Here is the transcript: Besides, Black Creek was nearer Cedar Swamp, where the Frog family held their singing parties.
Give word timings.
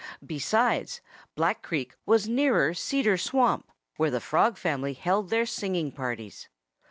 Besides, 0.25 0.99
Black 1.35 1.61
Creek 1.61 1.93
was 2.07 2.27
nearer 2.27 2.73
Cedar 2.73 3.19
Swamp, 3.19 3.71
where 3.97 4.09
the 4.09 4.19
Frog 4.19 4.57
family 4.57 4.93
held 4.93 5.29
their 5.29 5.45
singing 5.45 5.91
parties. 5.91 6.49